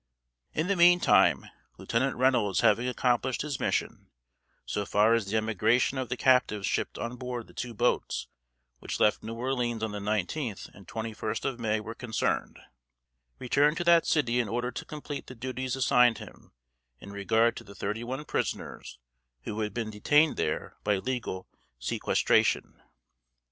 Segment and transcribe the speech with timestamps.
[0.53, 1.45] In the meantime,
[1.77, 4.09] Lieutenant Reynolds having accomplished his mission,
[4.65, 8.27] so far as the emigration of the captives shipped on board the two boats
[8.79, 12.59] which left New Orleans on the nineteenth and twenty first of May were concerned,
[13.37, 16.51] returned to that city in order to complete the duties assigned him
[16.99, 18.97] in regard to the thirty one prisoners
[19.43, 21.47] who had been detained there by legal
[21.77, 22.81] sequestration.